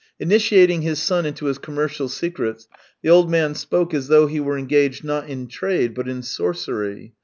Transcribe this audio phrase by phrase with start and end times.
[0.19, 3.53] Initiating his son into his commercial secrets, 3o8 THE TALES OF TCHEHOV the old man
[3.53, 7.13] spoke as though he were engaged, not in trade, but in sorcery.